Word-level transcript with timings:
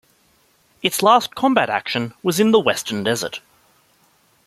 Its 0.81 1.03
last 1.03 1.35
combat 1.35 1.69
action 1.69 2.15
was 2.23 2.39
in 2.39 2.49
the 2.49 2.59
Western 2.59 3.03
Desert. 3.03 3.39